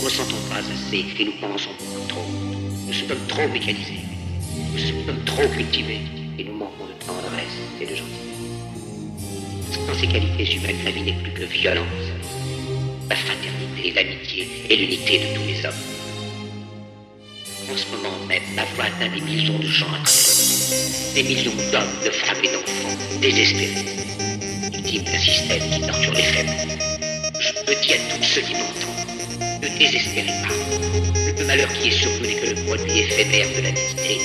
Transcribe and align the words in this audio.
Nous 0.00 0.06
ne 0.06 0.12
ressentons 0.12 0.48
pas 0.48 0.60
assez 0.60 1.04
et 1.18 1.24
nous 1.26 1.32
pensons 1.42 1.68
beaucoup 1.78 2.08
trop. 2.08 2.24
Nous 2.86 2.92
sommes 2.94 3.26
trop 3.28 3.46
mécanisés. 3.48 4.00
Nous 4.72 4.78
sommes 4.78 5.24
trop 5.26 5.46
cultivés 5.48 6.00
et 6.38 6.44
nous 6.44 6.54
manquons 6.54 6.86
de 6.86 7.04
tendresse 7.04 7.58
et 7.78 7.84
de 7.84 7.94
gentillesse. 7.94 9.76
Sans 9.86 10.00
ces 10.00 10.06
qualités 10.06 10.56
humaines, 10.56 10.78
la 10.86 10.90
vie 10.90 11.02
n'est 11.02 11.22
plus 11.22 11.32
que 11.32 11.44
violence. 11.44 11.84
La 13.10 13.16
fraternité, 13.16 13.92
l'amitié 13.94 14.48
et 14.70 14.76
l'unité 14.76 15.18
de 15.18 15.34
tous 15.34 15.46
les 15.46 15.66
hommes. 15.66 15.84
En 17.70 17.76
ce 17.76 17.84
moment 17.94 18.16
même, 18.26 18.42
la 18.56 18.64
voix 18.74 18.84
atteint 18.84 19.14
des 19.14 19.20
millions 19.20 19.58
de 19.58 19.66
gens 19.66 19.92
à 19.92 19.98
le. 19.98 21.14
Des 21.14 21.22
millions 21.24 21.52
d'hommes, 21.70 22.06
de 22.06 22.10
femmes 22.10 22.42
et 22.42 22.48
d'enfants 22.48 22.96
désespérés. 23.20 23.84
Victimes 24.72 25.02
d'un 25.02 25.18
système 25.18 25.62
qui 25.70 25.80
torture 25.82 26.14
les 26.14 26.22
faibles. 26.22 26.56
Je 27.38 27.82
dis 27.82 27.92
à 27.92 27.98
tous 28.14 28.24
ceux 28.24 28.40
qui 28.40 28.52
m'entendent, 28.54 28.89
ne 29.62 29.68
désespérez 29.78 30.32
pas. 30.42 30.54
Le 31.38 31.44
malheur 31.44 31.68
qui 31.72 31.88
est 31.88 31.90
sur 31.90 32.10
vous 32.10 32.26
n'est 32.26 32.34
que 32.34 32.46
le 32.46 32.54
produit 32.66 33.00
éphémère 33.00 33.48
de 33.48 33.62
la 33.62 33.70
l'amitié, 33.70 34.20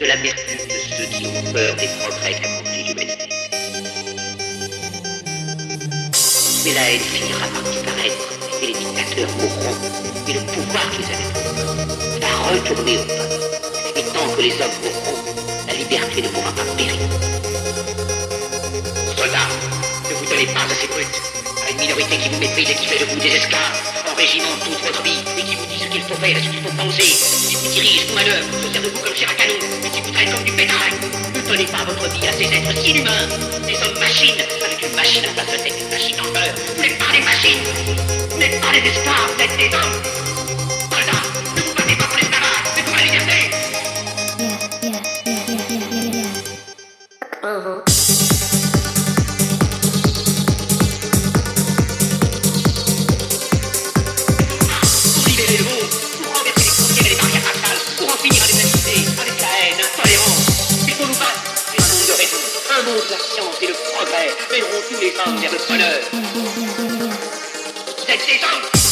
de 0.00 0.06
l'amertume 0.06 0.66
de 0.68 0.96
ceux 0.96 1.04
qui 1.04 1.26
ont 1.26 1.52
peur 1.52 1.76
des 1.76 1.88
progrès 2.00 2.32
qu'accomplit 2.32 2.84
l'humanité. 2.84 3.28
Mais 6.64 6.74
la 6.74 6.92
haine 6.92 7.00
finira 7.00 7.46
par 7.48 7.62
disparaître, 7.62 8.24
et 8.62 8.66
les 8.66 8.72
dictateurs 8.72 9.30
mourront, 9.36 9.76
et 10.28 10.32
le 10.32 10.40
pouvoir 10.40 10.90
qu'ils 10.90 11.04
avaient 11.04 12.20
va 12.20 12.32
retourner 12.50 12.98
au 12.98 13.04
peuple. 13.04 13.40
Et 13.96 14.02
tant 14.02 14.28
que 14.34 14.40
les 14.40 14.52
hommes 14.52 14.78
mourront, 14.82 15.18
la 15.68 15.74
liberté 15.74 16.22
ne 16.22 16.28
pourra 16.28 16.52
pas 16.52 16.64
périr. 16.76 16.96
Soldats, 19.16 19.50
ne 20.08 20.14
vous 20.14 20.26
donnez 20.26 20.46
pas 20.46 20.64
à 20.64 20.74
ces 20.74 20.88
brutes, 20.88 21.20
à 21.66 21.70
une 21.70 21.80
minorité 21.80 22.16
qui 22.16 22.28
vous 22.30 22.40
méprise 22.40 22.70
et 22.70 22.74
qui 22.74 22.86
fait 22.86 23.04
de 23.04 23.10
vous 23.10 23.20
des 23.20 23.36
esclaves, 23.36 23.99
en 24.20 24.22
régiment 24.22 24.56
toute 24.62 24.80
votre 24.82 25.02
vie, 25.02 25.18
et 25.38 25.42
qui 25.42 25.54
vous 25.54 25.66
dit 25.66 25.78
ce 25.78 25.88
qu'il 25.88 26.02
faut 26.02 26.14
faire 26.14 26.36
et 26.36 26.42
ce 26.42 26.50
qu'il 26.50 26.60
faut 26.60 26.76
penser, 26.76 27.02
qui 27.48 27.54
vous 27.54 27.68
dirige, 27.72 28.06
vous 28.06 28.14
manœuvre, 28.14 28.46
se 28.62 28.72
sert 28.72 28.82
de 28.82 28.88
vous 28.88 29.00
comme 29.00 29.14
chair 29.14 29.30
à 29.30 29.34
canon, 29.34 29.54
et 29.84 29.88
qui 29.88 30.00
vous 30.02 30.10
traite 30.10 30.30
comme 30.30 30.44
du 30.44 30.52
bétail. 30.52 30.92
Ne 31.34 31.40
donnez 31.40 31.64
pas 31.64 31.84
votre 31.84 32.08
vie 32.10 32.28
à 32.28 32.32
ces 32.32 32.44
êtres 32.44 32.86
inhumains, 32.86 33.28
des 33.66 33.76
hommes 33.76 33.98
machines, 33.98 34.42
avec 34.64 34.82
une 34.82 34.94
machine 34.94 35.24
à 35.24 35.42
de 35.42 35.62
tête, 35.62 35.74
une 35.80 35.88
machine 35.88 36.20
en 36.20 36.32
cœur. 36.32 36.54
Vous 36.76 36.82
n'êtes 36.82 36.98
pas 36.98 37.12
des 37.12 37.24
machines, 37.24 37.60
vous 38.30 38.38
n'êtes 38.38 38.60
pas 38.60 38.72
des 38.72 38.88
esclaves, 38.88 39.32
vous 39.36 39.42
êtes 39.42 39.56
des 39.56 39.74
hommes. 39.74 40.19
La 62.94 63.18
science 63.18 63.62
et 63.62 63.66
le 63.68 63.74
progrès 63.74 64.30
mèneront 64.50 64.82
tous 64.88 65.00
les 65.00 65.14
hommes 65.24 65.36
vers 65.36 65.52
le 65.52 65.58
bonheur. 65.68 66.00
Vous 67.96 68.12
êtes 68.12 68.26
des 68.26 68.40
hommes 68.44 68.89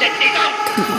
Đẹp? 0.00 0.95